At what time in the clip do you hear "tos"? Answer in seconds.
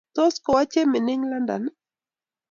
0.15-0.35